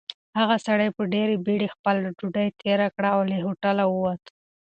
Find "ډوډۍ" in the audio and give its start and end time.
2.17-2.47